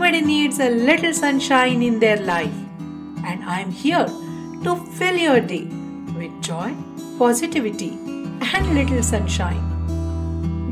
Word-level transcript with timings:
Everybody 0.00 0.26
needs 0.26 0.58
a 0.60 0.70
little 0.70 1.12
sunshine 1.12 1.82
in 1.82 1.98
their 2.00 2.16
life, 2.22 2.54
and 3.22 3.44
I'm 3.44 3.70
here 3.70 4.06
to 4.64 4.74
fill 4.98 5.14
your 5.14 5.40
day 5.40 5.64
with 6.16 6.40
joy, 6.40 6.72
positivity, 7.18 7.90
and 8.54 8.72
little 8.74 9.02
sunshine. 9.02 9.60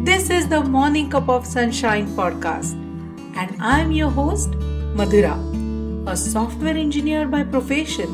This 0.02 0.30
is 0.30 0.48
the 0.48 0.62
Morning 0.64 1.10
Cup 1.10 1.28
of 1.28 1.44
Sunshine 1.44 2.06
podcast, 2.16 2.72
and 3.36 3.54
I'm 3.60 3.92
your 3.92 4.08
host, 4.08 4.52
Madhura, 5.02 5.36
a 6.08 6.16
software 6.16 6.78
engineer 6.86 7.28
by 7.28 7.44
profession 7.44 8.08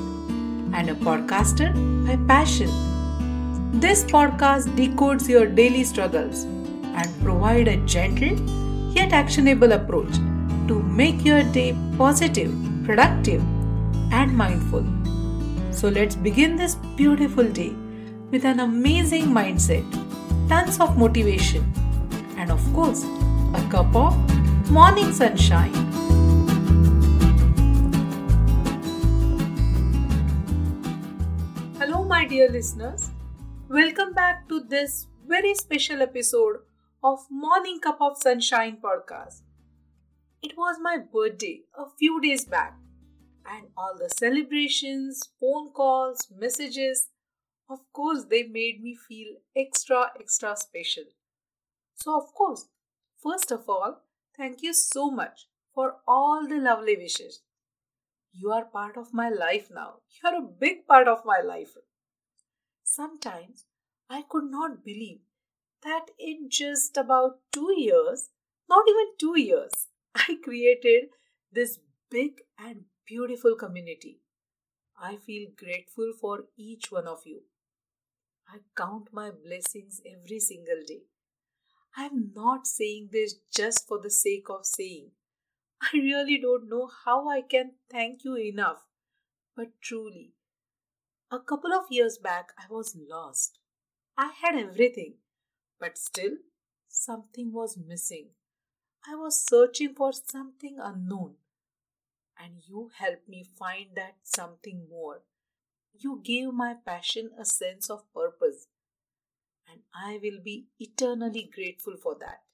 and 0.74 0.90
a 0.90 0.96
podcaster 0.96 1.72
by 2.04 2.16
passion. 2.34 2.68
This 3.88 4.02
podcast 4.02 4.76
decodes 4.82 5.28
your 5.28 5.46
daily 5.46 5.84
struggles 5.84 6.42
and 6.42 7.08
provide 7.22 7.68
a 7.68 7.76
gentle 7.98 8.36
yet 9.00 9.12
actionable 9.12 9.80
approach 9.80 10.24
to 10.68 10.82
make 10.82 11.24
your 11.24 11.42
day 11.42 11.76
positive, 11.98 12.52
productive, 12.84 13.42
and 14.12 14.36
mindful. 14.36 14.84
So 15.70 15.88
let's 15.88 16.16
begin 16.16 16.56
this 16.56 16.76
beautiful 16.96 17.44
day 17.44 17.74
with 18.30 18.44
an 18.44 18.60
amazing 18.60 19.26
mindset, 19.26 19.84
tons 20.48 20.80
of 20.80 20.96
motivation, 20.96 21.72
and 22.36 22.50
of 22.50 22.62
course, 22.72 23.04
a 23.54 23.66
cup 23.70 23.94
of 23.94 24.16
morning 24.70 25.12
sunshine. 25.12 25.72
Hello, 31.78 32.04
my 32.04 32.24
dear 32.26 32.48
listeners. 32.48 33.10
Welcome 33.68 34.14
back 34.14 34.48
to 34.48 34.60
this 34.60 35.08
very 35.26 35.54
special 35.54 36.00
episode 36.00 36.56
of 37.02 37.26
Morning 37.30 37.80
Cup 37.80 37.98
of 38.00 38.16
Sunshine 38.16 38.78
podcast. 38.82 39.43
It 40.44 40.56
was 40.56 40.76
my 40.78 40.98
birthday 40.98 41.62
a 41.74 41.86
few 41.98 42.20
days 42.20 42.44
back, 42.44 42.78
and 43.46 43.68
all 43.76 43.96
the 43.98 44.10
celebrations, 44.10 45.30
phone 45.40 45.72
calls, 45.72 46.30
messages, 46.30 47.08
of 47.68 47.80
course, 47.94 48.26
they 48.26 48.42
made 48.42 48.82
me 48.82 48.94
feel 48.94 49.36
extra, 49.56 50.12
extra 50.20 50.54
special. 50.56 51.04
So, 51.94 52.16
of 52.16 52.34
course, 52.34 52.68
first 53.22 53.50
of 53.50 53.68
all, 53.68 54.02
thank 54.36 54.62
you 54.62 54.74
so 54.74 55.10
much 55.10 55.48
for 55.74 55.96
all 56.06 56.46
the 56.46 56.58
lovely 56.58 56.96
wishes. 56.96 57.40
You 58.32 58.52
are 58.52 58.66
part 58.66 58.98
of 58.98 59.14
my 59.14 59.30
life 59.30 59.70
now. 59.74 60.02
You 60.22 60.28
are 60.30 60.36
a 60.38 60.42
big 60.42 60.86
part 60.86 61.08
of 61.08 61.24
my 61.24 61.40
life. 61.40 61.74
Sometimes 62.84 63.66
I 64.08 64.22
could 64.22 64.44
not 64.50 64.84
believe 64.84 65.22
that 65.82 66.06
in 66.18 66.48
just 66.50 66.96
about 66.96 67.40
two 67.52 67.74
years, 67.76 68.30
not 68.68 68.88
even 68.88 69.16
two 69.18 69.38
years, 69.40 69.88
I 70.14 70.38
created 70.42 71.10
this 71.52 71.78
big 72.10 72.42
and 72.58 72.84
beautiful 73.06 73.56
community. 73.56 74.20
I 75.00 75.16
feel 75.16 75.50
grateful 75.56 76.12
for 76.20 76.44
each 76.56 76.90
one 76.90 77.06
of 77.06 77.20
you. 77.26 77.42
I 78.48 78.58
count 78.76 79.08
my 79.12 79.30
blessings 79.30 80.00
every 80.06 80.40
single 80.40 80.82
day. 80.86 81.02
I 81.96 82.06
am 82.06 82.32
not 82.34 82.66
saying 82.66 83.10
this 83.12 83.34
just 83.54 83.86
for 83.88 83.98
the 84.00 84.10
sake 84.10 84.48
of 84.50 84.66
saying. 84.66 85.10
I 85.82 85.96
really 85.96 86.38
don't 86.40 86.68
know 86.68 86.88
how 87.04 87.28
I 87.28 87.42
can 87.42 87.72
thank 87.90 88.24
you 88.24 88.36
enough. 88.36 88.86
But 89.56 89.80
truly, 89.80 90.34
a 91.30 91.38
couple 91.40 91.72
of 91.72 91.86
years 91.90 92.18
back, 92.18 92.52
I 92.58 92.64
was 92.70 92.96
lost. 92.96 93.58
I 94.16 94.32
had 94.42 94.56
everything, 94.56 95.14
but 95.80 95.98
still, 95.98 96.36
something 96.88 97.52
was 97.52 97.76
missing. 97.76 98.30
I 99.06 99.14
was 99.16 99.44
searching 99.44 99.94
for 99.94 100.12
something 100.14 100.78
unknown, 100.80 101.34
and 102.38 102.62
you 102.66 102.90
helped 102.96 103.28
me 103.28 103.44
find 103.58 103.90
that 103.96 104.16
something 104.22 104.86
more. 104.88 105.24
You 105.92 106.22
gave 106.24 106.54
my 106.54 106.74
passion 106.86 107.30
a 107.38 107.44
sense 107.44 107.90
of 107.90 108.10
purpose, 108.14 108.66
and 109.70 109.82
I 109.94 110.18
will 110.22 110.40
be 110.42 110.68
eternally 110.78 111.50
grateful 111.54 111.96
for 112.02 112.16
that. 112.20 112.44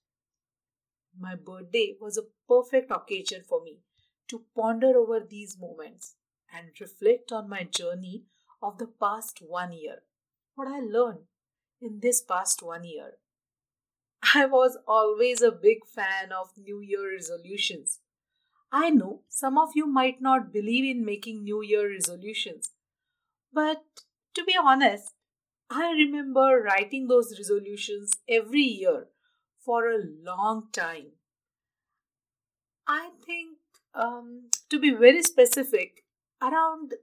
My 1.17 1.37
birthday 1.37 1.97
was 2.01 2.19
a 2.19 2.27
perfect 2.49 2.91
occasion 2.91 3.45
for 3.49 3.63
me 3.63 3.83
to 4.29 4.45
ponder 4.57 4.99
over 4.99 5.21
these 5.21 5.57
moments 5.57 6.17
and 6.53 6.69
reflect 6.81 7.31
on 7.31 7.49
my 7.49 7.63
journey 7.63 8.25
of 8.61 8.79
the 8.79 8.89
past 8.89 9.39
one 9.41 9.73
year, 9.73 10.03
what 10.57 10.67
I 10.67 10.81
learned 10.81 11.27
in 11.81 12.01
this 12.01 12.21
past 12.21 12.61
one 12.61 12.83
year. 12.85 13.20
I 14.35 14.47
was 14.47 14.79
always 14.87 15.43
a 15.43 15.51
big 15.53 15.85
fan 15.87 16.33
of 16.33 16.57
New 16.57 16.81
Year 16.81 17.11
resolutions. 17.13 18.01
I 18.73 18.91
know 18.91 19.23
some 19.29 19.59
of 19.59 19.71
you 19.75 19.87
might 19.87 20.23
not 20.23 20.53
believe 20.53 20.85
in 20.85 21.05
making 21.05 21.45
New 21.45 21.63
Year 21.63 21.91
resolutions, 21.91 22.71
but 23.53 23.85
to 24.35 24.45
be 24.45 24.57
honest, 24.57 25.15
I 25.71 25.93
remember 25.93 26.63
writing 26.63 27.09
those 27.09 27.39
resolutions 27.39 28.13
every 28.29 28.63
year 28.63 29.09
for 29.61 29.91
a 29.91 29.99
long 29.99 30.69
time. 30.73 31.13
I 32.87 33.11
think, 33.25 33.59
um, 33.95 34.51
to 34.69 34.79
be 34.79 34.91
very 34.91 35.23
specific, 35.23 36.05
around 36.43 36.95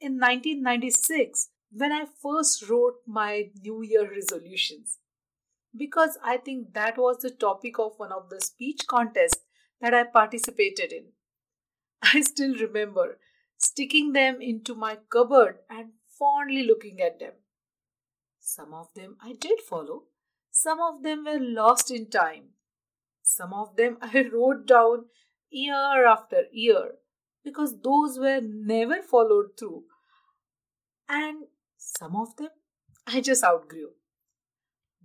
in 0.00 0.18
1996 0.18 1.50
when 1.72 1.92
I 1.92 2.04
first 2.06 2.68
wrote 2.68 3.00
my 3.06 3.50
New 3.62 3.82
Year 3.82 4.08
resolutions 4.10 4.98
because 5.76 6.18
I 6.24 6.36
think 6.38 6.74
that 6.74 6.98
was 6.98 7.18
the 7.18 7.30
topic 7.30 7.78
of 7.78 7.98
one 7.98 8.12
of 8.12 8.28
the 8.30 8.40
speech 8.40 8.82
contests 8.86 9.42
that 9.80 9.94
I 9.94 10.04
participated 10.04 10.92
in. 10.92 11.06
I 12.02 12.20
still 12.20 12.54
remember 12.54 13.18
sticking 13.58 14.12
them 14.12 14.40
into 14.40 14.74
my 14.74 14.98
cupboard 15.10 15.58
and 15.70 15.90
fondly 16.18 16.64
looking 16.64 17.00
at 17.00 17.18
them. 17.18 17.32
Some 18.40 18.72
of 18.74 18.88
them 18.94 19.16
I 19.22 19.32
did 19.32 19.60
follow, 19.60 20.04
some 20.50 20.80
of 20.80 21.02
them 21.02 21.24
were 21.24 21.38
lost 21.40 21.90
in 21.90 22.08
time. 22.08 22.50
Some 23.22 23.52
of 23.52 23.76
them 23.76 23.98
I 24.02 24.24
wrote 24.32 24.66
down 24.66 25.06
year 25.50 26.06
after 26.06 26.44
year 26.52 26.92
because 27.44 27.80
those 27.82 28.18
were 28.18 28.40
never 28.40 29.02
followed 29.02 29.58
through. 29.58 29.84
And 31.08 31.44
some 31.76 32.16
of 32.16 32.36
them 32.36 32.50
I 33.06 33.20
just 33.20 33.44
outgrew. 33.44 33.90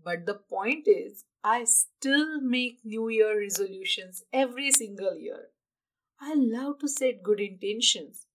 But 0.03 0.25
the 0.25 0.35
point 0.35 0.87
is, 0.87 1.25
I 1.43 1.63
still 1.65 2.41
make 2.41 2.79
New 2.83 3.09
Year 3.09 3.39
resolutions 3.39 4.23
every 4.33 4.71
single 4.71 5.17
year. 5.17 5.49
I 6.19 6.33
love 6.35 6.79
to 6.79 6.87
set 6.87 7.23
good 7.23 7.39
intentions. 7.39 8.27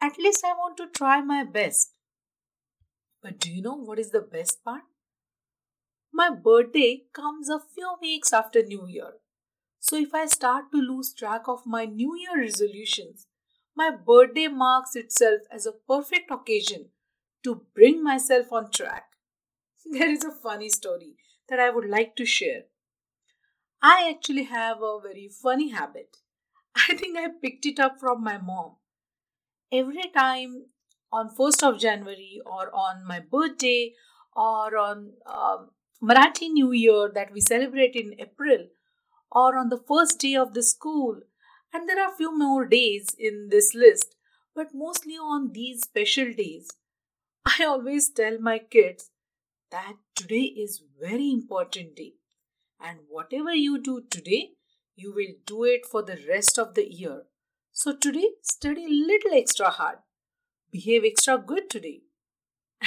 At 0.00 0.18
least 0.18 0.44
I 0.44 0.52
want 0.54 0.76
to 0.78 0.88
try 0.88 1.20
my 1.20 1.44
best. 1.44 1.92
But 3.22 3.38
do 3.38 3.50
you 3.50 3.62
know 3.62 3.74
what 3.74 3.98
is 3.98 4.10
the 4.10 4.20
best 4.20 4.64
part? 4.64 4.82
My 6.12 6.30
birthday 6.30 7.04
comes 7.12 7.48
a 7.48 7.60
few 7.60 7.94
weeks 8.00 8.32
after 8.32 8.62
New 8.62 8.86
Year. 8.86 9.14
So 9.80 9.96
if 9.96 10.14
I 10.14 10.26
start 10.26 10.70
to 10.72 10.78
lose 10.78 11.14
track 11.14 11.42
of 11.48 11.66
my 11.66 11.84
New 11.84 12.16
Year 12.16 12.40
resolutions, 12.40 13.26
my 13.76 13.90
birthday 13.90 14.48
marks 14.48 14.96
itself 14.96 15.42
as 15.50 15.66
a 15.66 15.72
perfect 15.72 16.30
occasion 16.30 16.90
to 17.44 17.66
bring 17.74 18.02
myself 18.02 18.52
on 18.52 18.70
track. 18.70 19.07
there 19.92 20.10
is 20.10 20.24
a 20.24 20.30
funny 20.30 20.68
story 20.68 21.16
that 21.48 21.58
I 21.58 21.70
would 21.70 21.88
like 21.88 22.14
to 22.16 22.24
share. 22.26 22.64
I 23.82 24.08
actually 24.08 24.44
have 24.44 24.82
a 24.82 25.00
very 25.00 25.28
funny 25.28 25.70
habit. 25.70 26.18
I 26.88 26.94
think 26.96 27.16
I 27.18 27.28
picked 27.28 27.66
it 27.66 27.80
up 27.80 27.98
from 27.98 28.22
my 28.22 28.38
mom. 28.38 28.76
Every 29.72 30.10
time 30.14 30.66
on 31.12 31.30
1st 31.30 31.62
of 31.62 31.78
January 31.78 32.40
or 32.46 32.74
on 32.74 33.04
my 33.06 33.20
birthday 33.20 33.94
or 34.36 34.76
on 34.76 35.14
um, 35.26 35.70
Marathi 36.02 36.50
New 36.50 36.72
Year 36.72 37.10
that 37.14 37.32
we 37.32 37.40
celebrate 37.40 37.96
in 37.96 38.14
April 38.20 38.68
or 39.32 39.56
on 39.58 39.68
the 39.70 39.78
first 39.88 40.20
day 40.20 40.36
of 40.36 40.54
the 40.54 40.62
school, 40.62 41.20
and 41.72 41.88
there 41.88 42.02
are 42.02 42.16
few 42.16 42.36
more 42.36 42.66
days 42.66 43.08
in 43.18 43.48
this 43.50 43.74
list, 43.74 44.16
but 44.54 44.74
mostly 44.74 45.14
on 45.14 45.52
these 45.52 45.82
special 45.82 46.32
days, 46.32 46.70
I 47.44 47.64
always 47.64 48.10
tell 48.10 48.38
my 48.38 48.58
kids 48.60 49.10
that 49.70 49.94
today 50.14 50.52
is 50.64 50.82
very 51.00 51.30
important 51.30 51.96
day. 51.96 52.14
And 52.80 53.00
whatever 53.08 53.54
you 53.54 53.80
do 53.80 54.02
today 54.10 54.52
you 54.98 55.14
will 55.14 55.34
do 55.46 55.62
it 55.62 55.86
for 55.86 56.02
the 56.02 56.18
rest 56.28 56.58
of 56.58 56.74
the 56.74 56.92
year. 56.92 57.22
So 57.72 57.94
today 57.94 58.30
study 58.42 58.86
little 58.88 59.32
extra 59.32 59.70
hard. 59.70 59.98
Behave 60.72 61.04
extra 61.04 61.38
good 61.38 61.70
today. 61.70 62.00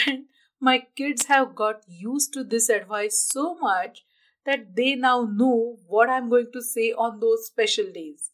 And 0.06 0.26
my 0.60 0.84
kids 0.96 1.26
have 1.26 1.56
got 1.56 1.84
used 1.88 2.34
to 2.34 2.44
this 2.44 2.70
advice 2.70 3.18
so 3.18 3.56
much 3.56 4.04
that 4.46 4.76
they 4.76 4.96
now 4.96 5.22
know 5.32 5.78
what 5.88 6.10
i'm 6.10 6.30
going 6.30 6.48
to 6.52 6.62
say 6.62 6.92
on 6.92 7.20
those 7.20 7.46
special 7.46 7.92
days. 7.94 8.32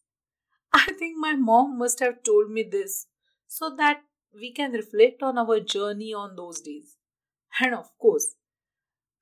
I 0.74 0.94
think 1.00 1.18
my 1.18 1.34
mom 1.34 1.78
must 1.78 2.00
have 2.00 2.24
told 2.24 2.52
me 2.52 2.64
this 2.64 3.08
so 3.48 3.76
that 3.78 4.02
we 4.34 4.52
can 4.52 4.72
reflect 4.72 5.24
on 5.24 5.38
our 5.38 5.60
journey 5.60 6.14
on 6.14 6.36
those 6.36 6.62
days 6.62 6.96
and 7.62 7.74
of 7.74 7.90
course, 7.98 8.36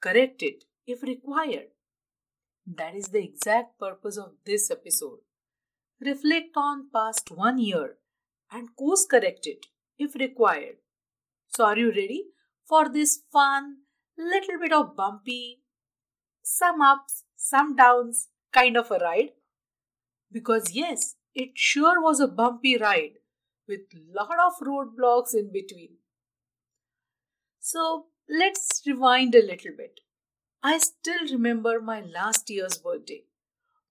correct 0.01 0.41
it 0.43 0.65
if 0.85 1.01
required. 1.03 1.69
That 2.67 2.95
is 2.95 3.07
the 3.09 3.23
exact 3.23 3.79
purpose 3.79 4.17
of 4.17 4.33
this 4.45 4.71
episode. 4.71 5.19
reflect 6.01 6.57
on 6.57 6.89
past 6.93 7.31
one 7.31 7.59
year, 7.59 7.97
and 8.51 8.75
course 8.75 9.05
correct 9.05 9.47
it 9.47 9.65
if 9.97 10.15
required. 10.15 10.77
So, 11.49 11.65
are 11.65 11.77
you 11.77 11.89
ready 11.89 12.25
for 12.67 12.89
this 12.89 13.21
fun, 13.31 13.77
little 14.17 14.59
bit 14.59 14.73
of 14.73 14.95
bumpy, 14.95 15.61
some 16.43 16.81
ups, 16.81 17.23
some 17.35 17.75
downs 17.75 18.29
kind 18.53 18.77
of 18.77 18.91
a 18.91 18.99
ride? 18.99 19.31
Because, 20.31 20.71
yes, 20.73 21.15
it 21.33 21.51
sure 21.55 22.01
was 22.01 22.19
a 22.19 22.27
bumpy 22.27 22.77
ride 22.77 23.19
with 23.67 23.81
lot 24.13 24.37
of 24.47 24.53
roadblocks 24.67 25.33
in 25.33 25.51
between. 25.51 25.97
So, 27.59 28.07
let's 28.29 28.81
rewind 28.85 29.35
a 29.35 29.45
little 29.45 29.71
bit. 29.77 29.99
I 30.63 30.77
still 30.79 31.27
remember 31.31 31.79
my 31.81 32.01
last 32.01 32.49
year's 32.49 32.77
birthday. 32.77 33.23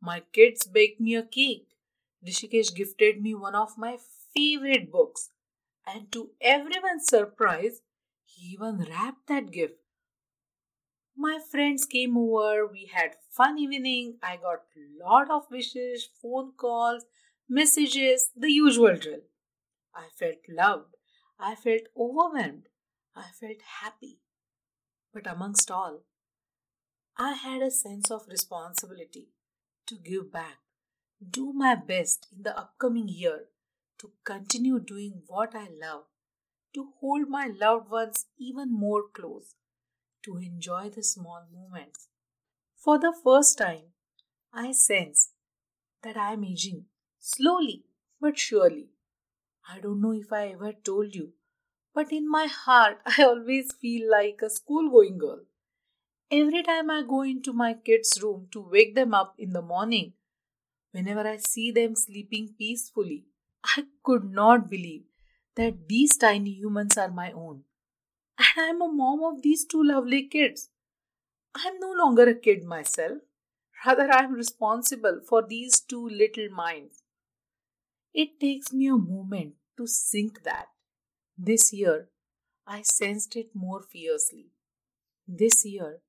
My 0.00 0.20
kids 0.32 0.66
baked 0.66 1.00
me 1.00 1.14
a 1.16 1.22
cake. 1.22 1.69
Rishikesh 2.26 2.75
gifted 2.75 3.22
me 3.22 3.34
one 3.34 3.54
of 3.54 3.78
my 3.78 3.98
favorite 4.34 4.90
books. 4.90 5.31
And 5.86 6.10
to 6.12 6.31
everyone's 6.40 7.06
surprise, 7.06 7.82
he 8.25 8.54
even 8.54 8.86
wrapped 8.88 9.28
that 9.28 9.50
gift. 9.50 9.75
My 11.16 11.38
friends 11.40 11.87
came 11.87 12.16
over, 12.16 12.66
we 12.66 12.87
had 12.92 13.16
fun 13.30 13.58
evening. 13.58 14.19
I 14.22 14.37
got 14.37 14.60
lot 15.00 15.30
of 15.30 15.50
wishes, 15.50 16.08
phone 16.20 16.52
calls, 16.56 17.04
messages, 17.48 18.30
the 18.37 18.50
usual 18.52 18.96
drill. 18.96 19.22
I 19.94 20.08
felt 20.19 20.38
loved. 20.48 20.96
I 21.38 21.54
felt 21.56 21.82
overwhelmed. 21.96 22.69
I 23.16 23.30
felt 23.40 23.62
happy. 23.82 24.20
But 25.14 25.28
amongst 25.28 25.70
all, 25.70 26.00
I 27.16 27.34
had 27.34 27.62
a 27.62 27.70
sense 27.70 28.11
of 28.11 28.26
responsibility 28.28 29.28
to 29.87 29.94
give 29.94 30.32
back, 30.32 30.58
do 31.31 31.52
my 31.52 31.76
best 31.76 32.26
in 32.34 32.43
the 32.43 32.58
upcoming 32.58 33.08
year 33.08 33.44
to 34.00 34.11
continue 34.25 34.81
doing 34.81 35.22
what 35.28 35.55
I 35.55 35.69
love, 35.81 36.06
to 36.75 36.88
hold 36.99 37.28
my 37.28 37.46
loved 37.46 37.90
ones 37.90 38.26
even 38.37 38.72
more 38.72 39.05
close, 39.14 39.55
to 40.25 40.37
enjoy 40.37 40.90
the 40.90 41.05
small 41.05 41.44
moments. 41.52 42.08
For 42.76 42.99
the 42.99 43.14
first 43.22 43.56
time, 43.56 43.93
I 44.52 44.72
sense 44.72 45.31
that 46.02 46.16
I 46.16 46.32
am 46.32 46.43
aging 46.43 46.87
slowly 47.20 47.84
but 48.20 48.37
surely. 48.37 48.88
I 49.69 49.78
don't 49.78 50.00
know 50.00 50.12
if 50.12 50.32
I 50.32 50.49
ever 50.49 50.72
told 50.72 51.14
you, 51.14 51.34
but 51.94 52.12
in 52.12 52.29
my 52.29 52.46
heart, 52.46 52.99
I 53.19 53.23
always 53.23 53.73
feel 53.73 54.11
like 54.11 54.41
a 54.43 54.50
school 54.50 54.91
going 54.91 55.19
girl. 55.19 55.41
Every 56.31 56.62
time 56.62 56.91
I 56.91 57.02
go 57.02 57.23
into 57.23 57.52
my 57.52 57.75
kids' 57.75 58.20
room 58.23 58.49
to 58.52 58.61
wake 58.61 58.94
them 58.94 59.14
up 59.14 59.35
in 59.38 59.50
the 59.50 59.62
morning, 59.62 60.14
whenever 60.93 61.26
I 61.26 61.37
see 61.37 61.70
them 61.70 61.94
sleeping 61.94 62.55
peacefully, 62.58 63.25
I 63.64 63.85
could 64.02 64.25
not 64.25 64.69
believe 64.69 65.05
that 65.56 65.88
these 65.88 66.17
tiny 66.17 66.50
humans 66.50 66.99
are 66.99 67.11
my 67.11 67.31
own. 67.32 67.64
And 68.38 68.58
I'm 68.58 68.82
a 68.82 68.88
mom 68.88 69.23
of 69.25 69.43
these 69.43 69.64
two 69.64 69.82
lovely 69.82 70.25
kids. 70.25 70.70
I'm 71.55 71.79
no 71.79 71.93
longer 71.93 72.25
a 72.25 72.35
kid 72.35 72.64
myself. 72.64 73.19
Rather, 73.87 74.11
I'm 74.11 74.32
responsible 74.32 75.20
for 75.29 75.43
these 75.47 75.81
two 75.81 76.08
little 76.08 76.49
minds. 76.50 77.02
It 78.14 78.40
takes 78.40 78.73
me 78.73 78.88
a 78.88 78.97
moment 78.97 79.55
to 79.76 79.87
sink 79.87 80.43
that. 80.44 80.69
This 81.38 81.72
year, 81.72 82.10
I 82.66 82.82
sensed 82.82 83.34
it 83.36 83.54
more 83.54 83.82
fiercely. 83.82 84.52
This 85.26 85.64
year, 85.64 86.00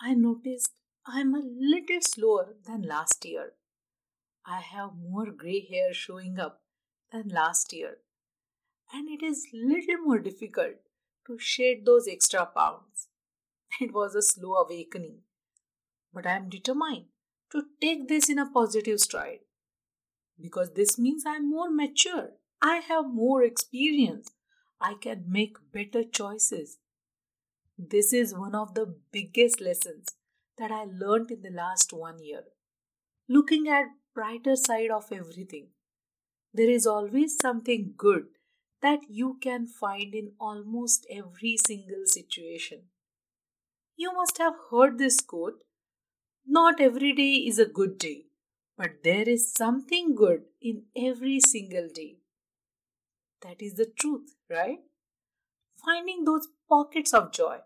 I 0.00 0.14
noticed 0.14 0.72
I'm 1.06 1.34
a 1.34 1.42
little 1.42 2.00
slower 2.00 2.54
than 2.64 2.82
last 2.82 3.24
year. 3.24 3.54
I 4.46 4.60
have 4.60 4.96
more 4.96 5.30
grey 5.30 5.66
hair 5.66 5.92
showing 5.92 6.38
up 6.38 6.62
than 7.10 7.28
last 7.28 7.72
year, 7.72 7.98
and 8.92 9.08
it 9.08 9.22
is 9.22 9.48
little 9.52 9.98
more 9.98 10.18
difficult 10.18 10.76
to 11.26 11.38
shed 11.38 11.84
those 11.84 12.06
extra 12.08 12.46
pounds. 12.46 13.08
It 13.80 13.92
was 13.92 14.14
a 14.14 14.22
slow 14.22 14.54
awakening, 14.54 15.22
but 16.12 16.26
I 16.26 16.36
am 16.36 16.48
determined 16.48 17.06
to 17.52 17.64
take 17.80 18.08
this 18.08 18.28
in 18.28 18.38
a 18.38 18.50
positive 18.50 19.00
stride 19.00 19.40
because 20.40 20.72
this 20.74 20.98
means 20.98 21.24
I 21.26 21.36
am 21.36 21.50
more 21.50 21.70
mature. 21.70 22.30
I 22.62 22.76
have 22.76 23.06
more 23.12 23.42
experience. 23.42 24.30
I 24.80 24.94
can 24.94 25.24
make 25.28 25.56
better 25.72 26.04
choices. 26.04 26.78
This 27.78 28.12
is 28.12 28.34
one 28.34 28.54
of 28.54 28.74
the 28.74 28.94
biggest 29.12 29.60
lessons 29.60 30.08
that 30.58 30.70
I 30.70 30.84
learned 30.84 31.30
in 31.30 31.42
the 31.42 31.50
last 31.50 31.92
one 31.92 32.22
year. 32.22 32.44
Looking 33.28 33.68
at 33.68 33.86
brighter 34.14 34.56
side 34.56 34.90
of 34.90 35.12
everything. 35.12 35.68
There 36.52 36.70
is 36.70 36.86
always 36.86 37.36
something 37.36 37.94
good 37.96 38.26
that 38.82 39.00
you 39.08 39.38
can 39.40 39.66
find 39.66 40.14
in 40.14 40.32
almost 40.40 41.06
every 41.10 41.56
single 41.56 42.04
situation. 42.06 42.82
You 43.96 44.12
must 44.12 44.38
have 44.38 44.54
heard 44.70 44.98
this 44.98 45.20
quote 45.20 45.62
Not 46.46 46.80
every 46.80 47.12
day 47.12 47.34
is 47.34 47.58
a 47.58 47.66
good 47.66 47.98
day, 47.98 48.26
but 48.76 49.04
there 49.04 49.28
is 49.28 49.52
something 49.52 50.14
good 50.14 50.44
in 50.60 50.84
every 50.96 51.40
single 51.40 51.88
day. 51.94 52.18
That 53.42 53.62
is 53.62 53.74
the 53.74 53.86
truth, 53.86 54.34
right? 54.50 54.80
Finding 55.84 56.24
those 56.24 56.48
pockets 56.68 57.14
of 57.14 57.32
joy, 57.32 57.58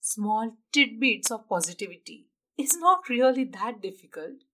small 0.00 0.56
tidbits 0.72 1.30
of 1.30 1.48
positivity, 1.48 2.26
is 2.56 2.76
not 2.76 3.08
really 3.08 3.44
that 3.44 3.80
difficult. 3.80 4.44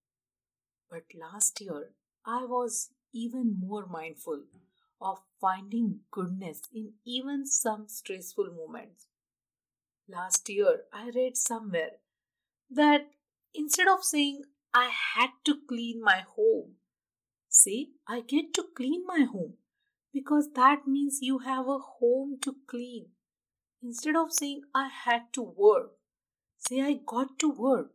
But 0.91 1.05
last 1.15 1.61
year, 1.61 1.91
I 2.25 2.45
was 2.45 2.91
even 3.13 3.59
more 3.59 3.87
mindful 3.87 4.45
of 5.01 5.21
finding 5.41 6.01
goodness 6.11 6.63
in 6.73 6.95
even 7.05 7.47
some 7.47 7.89
stressful 7.89 8.51
moments. 8.53 9.07
Last 10.09 10.49
year, 10.49 10.85
I 10.93 11.11
read 11.15 11.37
somewhere 11.37 11.97
that 12.71 13.11
instead 13.55 13.89
of 13.89 14.05
saying 14.05 14.45
I 14.73 14.91
had 15.15 15.31
to 15.45 15.59
clean 15.69 16.01
my 16.03 16.21
home, 16.37 16.77
say 17.49 17.89
I 18.07 18.21
get 18.21 18.55
to 18.55 18.65
clean 18.75 19.05
my 19.07 19.25
home 19.25 19.55
because 20.15 20.49
that 20.55 20.87
means 20.87 21.19
you 21.21 21.41
have 21.41 21.67
a 21.67 21.79
home 21.79 22.39
to 22.41 22.55
clean. 22.69 23.09
Instead 23.83 24.17
of 24.17 24.33
saying 24.33 24.63
I 24.75 24.89
had 24.89 25.33
to 25.33 25.43
work, 25.43 25.91
say 26.57 26.81
I 26.81 27.01
got 27.05 27.39
to 27.41 27.51
work. 27.51 27.91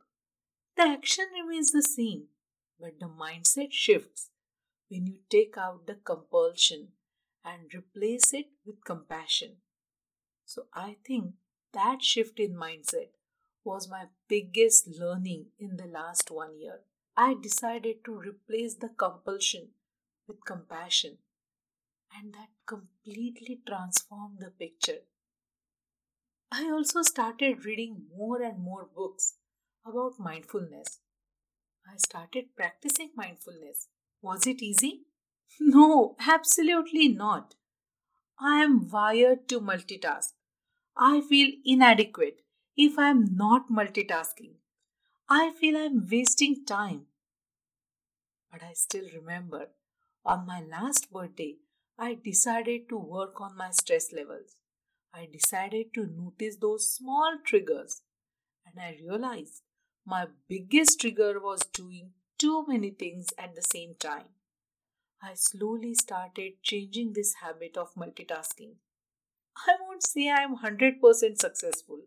The 0.75 0.83
action 0.83 1.25
remains 1.33 1.71
the 1.71 1.81
same, 1.81 2.25
but 2.79 2.99
the 2.99 3.07
mindset 3.07 3.71
shifts 3.71 4.29
when 4.89 5.07
you 5.07 5.19
take 5.29 5.57
out 5.57 5.87
the 5.87 5.95
compulsion 5.95 6.89
and 7.45 7.73
replace 7.73 8.33
it 8.33 8.47
with 8.65 8.83
compassion. 8.83 9.57
So 10.45 10.63
I 10.73 10.97
think 11.05 11.33
that 11.73 12.03
shift 12.03 12.39
in 12.39 12.53
mindset 12.55 13.09
was 13.63 13.89
my 13.89 14.05
biggest 14.27 14.87
learning 14.87 15.47
in 15.57 15.77
the 15.77 15.85
last 15.85 16.31
one 16.31 16.59
year. 16.59 16.81
I 17.15 17.35
decided 17.39 18.03
to 18.05 18.13
replace 18.13 18.75
the 18.75 18.89
compulsion 18.89 19.69
with 20.27 20.43
compassion, 20.45 21.17
and 22.15 22.33
that 22.33 22.49
completely 22.65 23.61
transformed 23.65 24.39
the 24.39 24.51
picture. 24.51 25.01
I 26.51 26.69
also 26.69 27.01
started 27.01 27.65
reading 27.65 28.07
more 28.15 28.41
and 28.41 28.59
more 28.59 28.85
books 28.85 29.35
about 29.85 30.19
mindfulness. 30.19 30.99
I 31.87 31.97
started 31.97 32.55
practicing 32.55 33.11
mindfulness 33.15 33.87
was 34.21 34.47
it 34.47 34.61
easy? 34.61 35.03
No, 35.59 36.15
absolutely 36.19 37.09
not. 37.09 37.55
I 38.39 38.63
am 38.63 38.89
wired 38.89 39.47
to 39.49 39.61
multitask. 39.61 40.33
I 40.97 41.21
feel 41.21 41.51
inadequate 41.65 42.41
if 42.77 42.99
I 42.99 43.09
am 43.09 43.35
not 43.35 43.69
multitasking. 43.69 44.55
I 45.29 45.51
feel 45.51 45.77
I 45.77 45.81
am 45.85 46.07
wasting 46.11 46.65
time. 46.65 47.07
But 48.51 48.63
I 48.63 48.73
still 48.73 49.07
remember 49.13 49.69
on 50.25 50.45
my 50.45 50.61
last 50.61 51.11
birthday, 51.11 51.57
I 52.01 52.13
decided 52.13 52.87
to 52.87 52.97
work 52.97 53.41
on 53.41 53.57
my 53.57 53.71
stress 53.71 54.13
levels. 54.13 54.55
I 55.13 55.27
decided 55.29 55.93
to 55.95 56.05
notice 56.05 56.55
those 56.55 56.89
small 56.89 57.33
triggers. 57.43 58.03
And 58.65 58.81
I 58.81 58.97
realized 59.01 59.63
my 60.05 60.27
biggest 60.47 61.01
trigger 61.01 61.41
was 61.41 61.59
doing 61.73 62.11
too 62.37 62.65
many 62.65 62.91
things 62.91 63.27
at 63.37 63.53
the 63.53 63.61
same 63.61 63.95
time. 63.99 64.29
I 65.21 65.33
slowly 65.33 65.93
started 65.93 66.63
changing 66.63 67.11
this 67.11 67.33
habit 67.43 67.75
of 67.75 67.93
multitasking. 67.95 68.75
I 69.67 69.75
won't 69.81 70.03
say 70.07 70.29
I 70.29 70.43
am 70.43 70.59
100% 70.59 71.01
successful, 71.37 71.99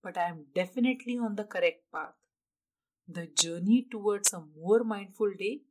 but 0.00 0.16
I 0.16 0.28
am 0.28 0.46
definitely 0.54 1.18
on 1.18 1.34
the 1.34 1.44
correct 1.44 1.90
path. 1.92 2.14
The 3.08 3.26
journey 3.26 3.88
towards 3.90 4.32
a 4.32 4.44
more 4.56 4.84
mindful 4.84 5.32
day 5.36 5.62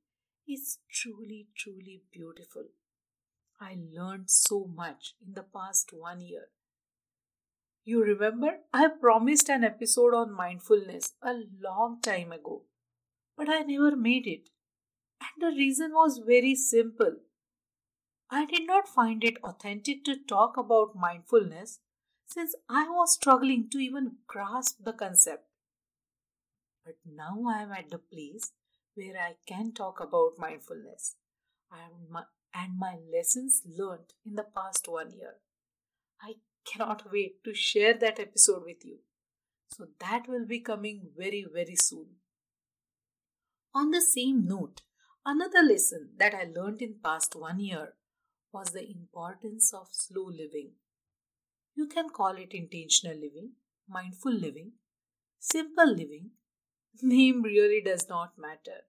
is 0.50 0.80
truly, 0.92 1.48
truly 1.56 2.04
beautiful. 2.12 2.66
I 3.60 3.78
learned 3.92 4.30
so 4.30 4.66
much 4.66 5.16
in 5.26 5.34
the 5.34 5.44
past 5.44 5.92
one 5.94 6.22
year. 6.22 6.50
You 7.84 8.04
remember, 8.04 8.60
I 8.74 8.88
promised 8.90 9.50
an 9.50 9.64
episode 9.64 10.14
on 10.14 10.32
mindfulness 10.32 11.14
a 11.22 11.36
long 11.62 12.00
time 12.02 12.32
ago 12.32 12.64
but 13.38 13.48
I 13.48 13.60
never 13.60 13.96
made 13.96 14.28
it. 14.28 14.50
And 15.22 15.42
the 15.52 15.56
reason 15.56 15.92
was 15.94 16.22
very 16.26 16.56
simple. 16.56 17.18
I 18.30 18.46
did 18.46 18.68
not 18.68 18.90
find 18.90 19.24
it 19.24 19.38
authentic 19.44 20.04
to 20.06 20.16
talk 20.28 20.58
about 20.58 20.96
mindfulness 20.96 21.80
since 22.26 22.56
I 22.68 22.90
was 22.90 23.14
struggling 23.14 23.70
to 23.70 23.78
even 23.78 24.18
grasp 24.28 24.84
the 24.84 24.92
concept. 24.92 25.46
But 26.84 26.96
now 27.06 27.46
I 27.48 27.62
am 27.62 27.72
at 27.72 27.90
the 27.90 28.00
place 28.00 28.52
where 28.96 29.16
I 29.18 29.36
can 29.48 29.72
talk 29.72 30.00
about 30.02 30.38
mindfulness 30.38 31.16
and 31.72 32.10
my, 32.10 32.24
and 32.54 32.78
my 32.78 32.96
lessons 33.14 33.62
learned 33.66 34.14
in 34.26 34.36
the 34.36 34.46
past 34.56 34.88
one 34.88 35.12
year. 35.12 35.36
I 36.22 36.36
cannot 36.66 37.12
wait 37.12 37.44
to 37.44 37.54
share 37.54 37.94
that 37.96 38.20
episode 38.20 38.64
with 38.66 38.84
you. 38.86 39.00
So 39.70 39.88
that 40.00 40.28
will 40.28 40.46
be 40.46 40.60
coming 40.60 41.10
very, 41.18 41.46
very 41.52 41.76
soon. 41.76 42.08
On 43.74 43.92
the 43.92 44.02
same 44.02 44.48
note, 44.48 44.82
another 45.26 45.62
lesson 45.62 46.12
that 46.18 46.34
I 46.34 46.46
learned 46.46 46.82
in 46.82 46.96
past 47.04 47.36
one 47.36 47.60
year 47.60 47.94
was 48.52 48.70
the 48.70 48.90
importance 48.90 49.74
of 49.74 49.90
slow 49.92 50.26
living. 50.26 50.72
You 51.76 51.88
can 51.88 52.10
call 52.10 52.38
it 52.38 52.54
intentional 52.54 53.16
living, 53.16 53.52
mindful 53.88 54.34
living, 54.34 54.72
simple 55.40 55.88
living. 55.88 56.32
Name 57.02 57.44
really 57.44 57.82
does 57.82 58.10
not 58.10 58.38
matter. 58.38 58.82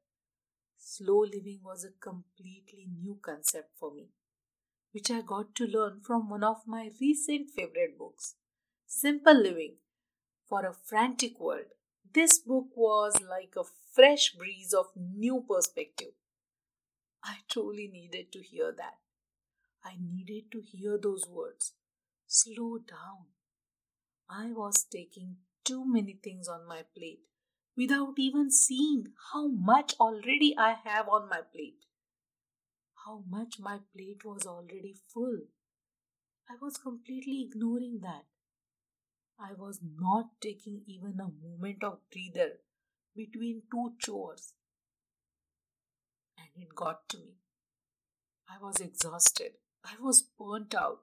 Slow 0.91 1.19
living 1.19 1.61
was 1.63 1.85
a 1.85 1.91
completely 1.91 2.89
new 2.99 3.19
concept 3.21 3.77
for 3.79 3.93
me, 3.93 4.09
which 4.93 5.11
I 5.11 5.21
got 5.21 5.55
to 5.57 5.67
learn 5.67 6.01
from 6.01 6.31
one 6.31 6.43
of 6.43 6.67
my 6.67 6.91
recent 6.99 7.51
favorite 7.51 7.99
books, 7.99 8.37
Simple 8.87 9.35
Living 9.35 9.75
for 10.49 10.65
a 10.65 10.73
Frantic 10.73 11.39
World. 11.39 11.75
This 12.11 12.39
book 12.39 12.69
was 12.75 13.21
like 13.21 13.53
a 13.55 13.69
fresh 13.93 14.33
breeze 14.33 14.73
of 14.73 14.87
new 14.97 15.45
perspective. 15.47 16.15
I 17.23 17.41
truly 17.51 17.89
needed 17.89 18.33
to 18.33 18.43
hear 18.43 18.73
that. 18.73 18.97
I 19.85 19.99
needed 20.01 20.51
to 20.53 20.63
hear 20.63 20.97
those 20.97 21.29
words. 21.29 21.75
Slow 22.27 22.79
down. 22.79 23.27
I 24.27 24.53
was 24.53 24.85
taking 24.85 25.37
too 25.65 25.85
many 25.85 26.15
things 26.15 26.49
on 26.49 26.67
my 26.67 26.85
plate 26.97 27.21
without 27.79 28.15
even 28.19 28.51
seeing 28.51 29.05
how 29.33 29.47
much 29.47 29.95
already 30.01 30.53
I 30.59 30.75
have 30.85 31.09
on 31.09 31.29
my 31.29 31.43
plate. 31.53 31.85
How 33.07 33.23
much 33.31 33.61
my 33.61 33.79
plate 33.95 34.25
was 34.25 34.47
already 34.47 34.97
full. 35.15 35.39
I 36.51 36.55
was 36.61 36.77
completely 36.77 37.47
ignoring 37.49 38.01
that. 38.03 38.25
I 39.39 39.53
was 39.57 39.79
not 39.97 40.41
taking 40.41 40.83
even 40.87 41.21
a 41.21 41.31
moment 41.47 41.85
of 41.85 42.01
breather 42.11 42.55
between 43.15 43.63
two 43.71 43.93
chores. 44.01 44.55
And 46.37 46.65
it 46.65 46.75
got 46.75 47.09
to 47.11 47.19
me. 47.19 47.37
I 48.51 48.61
was 48.61 48.81
exhausted. 48.81 49.53
I 49.85 49.95
was 50.01 50.23
burnt 50.23 50.75
out. 50.75 51.03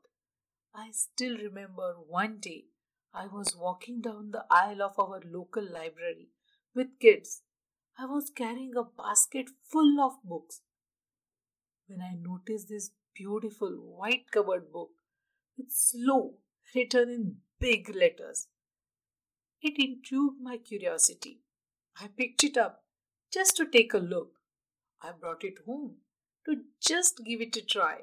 I 0.73 0.89
still 0.91 1.37
remember 1.37 1.93
one 2.05 2.39
day 2.41 2.65
I 3.13 3.27
was 3.27 3.55
walking 3.55 4.01
down 4.01 4.31
the 4.31 4.45
aisle 4.51 4.81
of 4.81 4.99
our 4.99 5.21
local 5.25 5.63
library 5.63 6.31
with 6.75 6.99
kids. 6.99 7.41
I 7.97 8.05
was 8.05 8.29
carrying 8.35 8.73
a 8.77 8.83
basket 8.83 9.47
full 9.71 10.01
of 10.01 10.13
books 10.23 10.61
when 11.87 12.01
I 12.01 12.15
noticed 12.19 12.67
this 12.69 12.91
beautiful 13.15 13.69
white 13.69 14.31
covered 14.31 14.71
book 14.71 14.89
with 15.57 15.71
slow 15.71 16.35
written 16.73 17.09
in 17.09 17.35
big 17.59 17.95
letters. 17.95 18.47
It 19.61 19.75
intrigued 19.77 20.41
my 20.41 20.57
curiosity. 20.57 21.39
I 21.99 22.07
picked 22.07 22.43
it 22.43 22.57
up 22.57 22.83
just 23.31 23.55
to 23.57 23.65
take 23.65 23.93
a 23.93 23.97
look. 23.97 24.33
I 25.01 25.11
brought 25.11 25.43
it 25.43 25.59
home 25.65 25.95
to 26.45 26.57
just 26.81 27.21
give 27.25 27.41
it 27.41 27.55
a 27.55 27.61
try. 27.65 28.01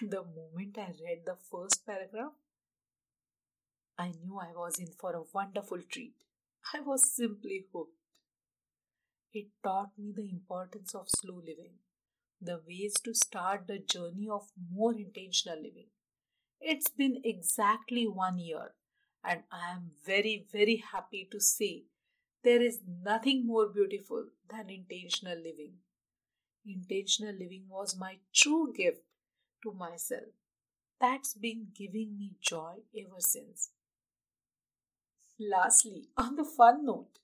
And 0.00 0.10
the 0.10 0.22
moment 0.22 0.78
I 0.78 0.92
read 1.04 1.22
the 1.26 1.36
first 1.50 1.84
paragraph, 1.84 2.32
I 3.98 4.12
knew 4.22 4.38
I 4.38 4.52
was 4.54 4.78
in 4.78 4.92
for 4.98 5.12
a 5.14 5.22
wonderful 5.34 5.80
treat. 5.90 6.14
I 6.72 6.80
was 6.80 7.12
simply 7.14 7.66
hooked. 7.70 7.98
It 9.32 9.48
taught 9.64 9.98
me 9.98 10.12
the 10.12 10.28
importance 10.30 10.94
of 10.94 11.08
slow 11.08 11.36
living, 11.36 11.80
the 12.40 12.62
ways 12.66 12.94
to 13.04 13.14
start 13.14 13.66
the 13.66 13.78
journey 13.80 14.28
of 14.28 14.52
more 14.70 14.94
intentional 14.94 15.60
living. 15.60 15.88
It's 16.60 16.90
been 16.90 17.22
exactly 17.24 18.08
one 18.08 18.38
year, 18.38 18.74
and 19.24 19.44
I 19.52 19.72
am 19.72 19.92
very, 20.04 20.46
very 20.52 20.76
happy 20.76 21.26
to 21.32 21.40
say 21.40 21.84
there 22.42 22.62
is 22.62 22.82
nothing 22.86 23.46
more 23.46 23.68
beautiful 23.68 24.28
than 24.48 24.70
intentional 24.70 25.38
living. 25.38 25.78
Intentional 26.66 27.34
living 27.34 27.68
was 27.68 27.96
my 27.96 28.20
true 28.34 28.72
gift 28.72 29.02
to 29.64 29.72
myself. 29.72 30.30
That's 31.00 31.34
been 31.34 31.72
giving 31.74 32.18
me 32.18 32.36
joy 32.40 32.80
ever 32.98 33.20
since. 33.20 33.70
Lastly, 35.40 36.08
on 36.16 36.36
the 36.36 36.44
fun 36.44 36.84
note, 36.84 37.18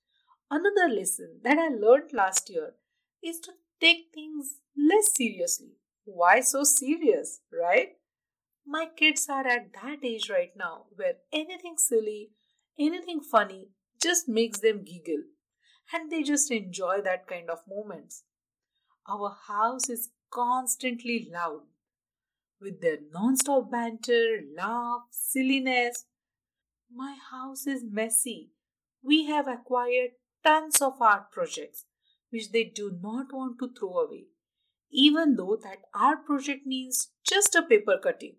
another 0.51 0.89
lesson 0.89 1.41
that 1.45 1.59
I 1.59 1.69
learned 1.69 2.13
last 2.13 2.51
year 2.51 2.75
is 3.23 3.39
to 3.41 3.53
take 3.81 4.09
things 4.15 4.61
less 4.77 5.15
seriously. 5.15 5.77
Why 6.05 6.41
so 6.41 6.65
serious, 6.65 7.41
right? 7.53 7.97
My 8.67 8.87
kids 8.97 9.29
are 9.29 9.47
at 9.47 9.73
that 9.75 10.05
age 10.05 10.31
right 10.31 10.53
now 10.57 10.87
where 10.95 11.15
anything 11.33 11.77
silly, 11.79 12.31
anything 12.79 13.21
funny 13.21 13.71
just 14.03 14.29
makes 14.29 14.61
them 14.61 14.85
giggle 14.85 15.25
and 15.93 16.11
they 16.11 16.23
just 16.23 16.51
enjoy 16.51 17.01
that 17.03 17.27
kind 17.27 17.51
of 17.51 17.61
moments. 17.69 18.25
Our 19.09 19.37
house 19.49 19.89
is 19.89 20.11
constantly 20.31 21.29
loud 21.33 21.63
with 22.61 22.81
their 22.81 22.99
non-stop 23.13 23.71
banter, 23.71 24.41
laugh, 24.57 25.03
silliness. 25.11 26.05
My 26.93 27.17
house 27.31 27.67
is 27.67 27.85
messy. 27.85 28.51
We 29.03 29.27
have 29.27 29.47
acquired 29.49 30.13
tons 30.45 30.81
of 30.81 31.01
art 31.01 31.31
projects 31.31 31.85
which 32.31 32.51
they 32.53 32.65
do 32.65 32.99
not 33.01 33.33
want 33.33 33.59
to 33.61 33.73
throw 33.73 33.99
away, 33.99 34.27
even 34.91 35.37
though 35.37 35.57
that 35.63 35.83
art 35.95 36.25
project 36.27 36.67
means 36.67 37.13
just 37.25 37.55
a 37.55 37.63
paper 37.63 37.99
cutting. 38.03 38.37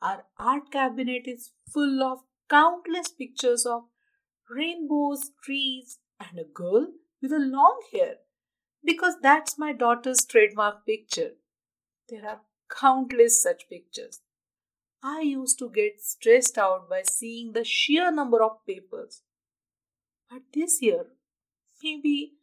Our 0.00 0.24
art 0.38 0.70
cabinet 0.70 1.26
is 1.26 1.52
full 1.72 2.02
of 2.02 2.20
countless 2.48 3.08
pictures 3.08 3.64
of 3.66 3.84
rainbows, 4.50 5.30
trees, 5.42 5.98
and 6.20 6.38
a 6.38 6.44
girl 6.44 6.88
with 7.20 7.32
a 7.32 7.38
long 7.38 7.80
hair 7.92 8.16
because 8.84 9.14
that's 9.22 9.58
my 9.58 9.72
daughter's 9.72 10.24
trademark 10.24 10.84
picture. 10.86 11.32
There 12.08 12.26
are 12.28 12.42
countless 12.70 13.42
such 13.42 13.68
pictures. 13.68 14.20
I 15.02 15.22
used 15.22 15.58
to 15.58 15.68
get 15.68 16.00
stressed 16.00 16.56
out 16.58 16.88
by 16.88 17.02
seeing 17.02 17.52
the 17.52 17.64
sheer 17.64 18.12
number 18.12 18.42
of 18.42 18.64
papers. 18.64 19.22
But 20.30 20.42
this 20.54 20.80
year, 20.80 21.06
maybe 21.82 22.34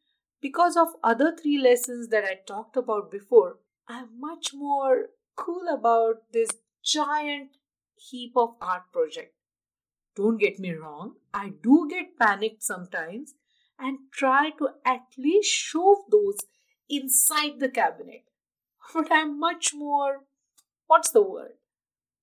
because 0.42 0.76
of 0.76 0.90
other 1.04 1.36
three 1.36 1.58
lessons 1.58 2.10
that 2.10 2.26
I 2.26 2.40
talked 2.46 2.76
about 2.76 3.12
before, 3.12 3.60
I'm 3.88 4.20
much 4.20 4.54
more 4.54 5.10
cool 5.36 5.68
about 5.74 6.32
this 6.34 6.50
giant 6.84 7.52
heap 7.96 8.34
of 8.36 8.56
art 8.62 8.92
project. 8.92 9.34
Don't 10.16 10.38
get 10.38 10.60
me 10.60 10.74
wrong, 10.74 11.16
I 11.34 11.54
do 11.64 11.88
get 11.90 12.20
panicked 12.20 12.64
sometimes 12.64 13.36
and 13.80 14.00
try 14.12 14.50
to 14.58 14.70
at 14.86 15.04
least 15.18 15.50
shove 15.50 16.00
those 16.12 16.40
inside 16.90 17.60
the 17.60 17.70
cabinet. 17.70 18.24
But 18.94 19.08
I'm 19.12 19.40
much 19.40 19.74
more, 19.74 20.26
what's 20.88 21.12
the 21.12 21.22
word? 21.22 21.54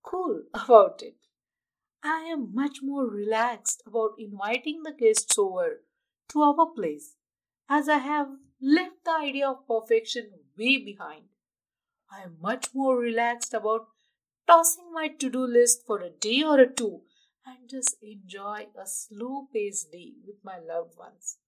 Cool 0.06 0.44
about 0.54 1.02
it. 1.02 1.16
I 2.02 2.20
am 2.32 2.54
much 2.54 2.78
more 2.82 3.06
relaxed 3.06 3.82
about 3.86 4.12
inviting 4.18 4.82
the 4.82 4.92
guests 4.92 5.38
over 5.38 5.82
to 6.30 6.42
our 6.42 6.66
place 6.74 7.16
as 7.68 7.88
I 7.88 7.98
have 7.98 8.28
left 8.60 9.04
the 9.04 9.12
idea 9.12 9.48
of 9.48 9.66
perfection 9.66 10.30
way 10.56 10.78
behind. 10.78 11.24
I 12.10 12.22
am 12.22 12.38
much 12.40 12.68
more 12.74 12.98
relaxed 12.98 13.54
about 13.54 13.88
tossing 14.46 14.92
my 14.92 15.08
to 15.08 15.30
do 15.30 15.46
list 15.46 15.84
for 15.86 16.00
a 16.00 16.10
day 16.10 16.42
or 16.42 16.60
a 16.60 16.72
two 16.72 17.02
and 17.46 17.68
just 17.68 17.96
enjoy 18.02 18.68
a 18.80 18.86
slow 18.86 19.48
paced 19.52 19.92
day 19.92 20.14
with 20.26 20.36
my 20.44 20.58
loved 20.58 20.96
ones. 20.96 21.38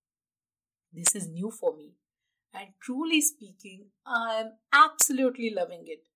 This 0.93 1.15
is 1.15 1.29
new 1.29 1.50
for 1.50 1.77
me, 1.77 1.95
and 2.53 2.71
truly 2.81 3.21
speaking, 3.21 3.91
I 4.05 4.41
am 4.41 4.53
absolutely 4.73 5.50
loving 5.50 5.85
it. 5.87 6.08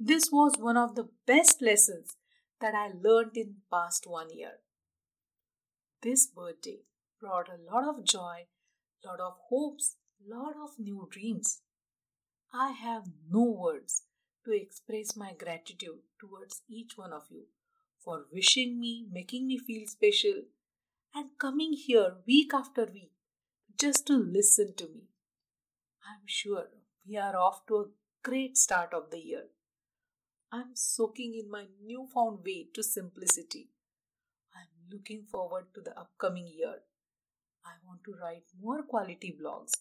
This 0.00 0.30
was 0.30 0.52
one 0.56 0.76
of 0.76 0.94
the 0.94 1.08
best 1.26 1.60
lessons 1.60 2.16
that 2.60 2.72
I 2.74 2.92
learned 2.96 3.36
in 3.36 3.56
past 3.68 4.06
one 4.06 4.30
year. 4.32 4.60
This 6.02 6.26
birthday 6.26 6.82
brought 7.20 7.48
a 7.48 7.74
lot 7.74 7.82
of 7.82 8.04
joy, 8.04 8.46
lot 9.04 9.18
of 9.18 9.34
hopes, 9.48 9.96
lot 10.24 10.54
of 10.62 10.78
new 10.78 11.08
dreams. 11.10 11.62
I 12.52 12.70
have 12.70 13.06
no 13.28 13.42
words 13.42 14.02
to 14.44 14.52
express 14.52 15.16
my 15.16 15.32
gratitude 15.36 15.98
towards 16.20 16.62
each 16.68 16.96
one 16.96 17.12
of 17.12 17.24
you 17.28 17.46
for 17.98 18.26
wishing 18.32 18.78
me, 18.78 19.06
making 19.10 19.48
me 19.48 19.58
feel 19.58 19.88
special, 19.88 20.42
and 21.12 21.30
coming 21.38 21.72
here 21.72 22.18
week 22.24 22.54
after 22.54 22.84
week 22.84 23.10
just 23.76 24.06
to 24.06 24.14
listen 24.14 24.74
to 24.76 24.84
me. 24.84 25.08
I'm 26.08 26.26
sure 26.26 26.68
We 27.06 27.16
are 27.16 27.36
off 27.36 27.66
to 27.66 27.76
a 27.76 27.84
great 28.22 28.56
start 28.56 28.94
of 28.94 29.10
the 29.10 29.18
year. 29.18 29.44
I'm 30.50 30.70
soaking 30.72 31.34
in 31.34 31.50
my 31.50 31.64
newfound 31.84 32.38
way 32.42 32.68
to 32.72 32.82
simplicity. 32.82 33.68
I'm 34.56 34.68
looking 34.90 35.24
forward 35.30 35.66
to 35.74 35.82
the 35.82 35.90
upcoming 35.98 36.46
year. 36.46 36.76
I 37.66 37.72
want 37.86 38.02
to 38.04 38.14
write 38.18 38.44
more 38.58 38.82
quality 38.82 39.36
blogs, 39.38 39.72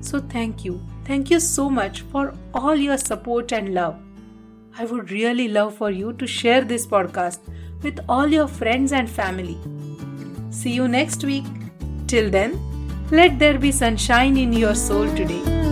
So 0.00 0.18
thank 0.20 0.64
you 0.64 0.80
Thank 1.04 1.30
you 1.30 1.38
so 1.38 1.68
much 1.68 2.00
for 2.00 2.32
all 2.54 2.74
your 2.74 2.96
support 2.96 3.52
and 3.52 3.74
love. 3.74 4.00
I 4.76 4.86
would 4.86 5.12
really 5.12 5.46
love 5.46 5.76
for 5.76 5.90
you 5.90 6.12
to 6.14 6.26
share 6.26 6.62
this 6.62 6.84
podcast 6.84 7.38
with 7.82 8.00
all 8.08 8.26
your 8.26 8.48
friends 8.48 8.92
and 8.92 9.08
family. 9.08 9.56
See 10.50 10.72
you 10.72 10.88
next 10.88 11.22
week. 11.22 11.44
Till 12.08 12.28
then, 12.28 12.58
let 13.10 13.38
there 13.38 13.58
be 13.58 13.70
sunshine 13.70 14.36
in 14.36 14.52
your 14.52 14.74
soul 14.74 15.06
today. 15.14 15.63